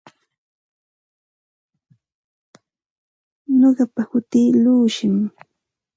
[3.59, 5.15] Nuqapa hutii Llushim.